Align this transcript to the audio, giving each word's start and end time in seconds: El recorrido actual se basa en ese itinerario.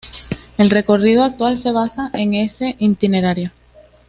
El 0.57 0.71
recorrido 0.71 1.21
actual 1.21 1.59
se 1.59 1.71
basa 1.71 2.09
en 2.15 2.33
ese 2.33 2.75
itinerario. 2.79 3.51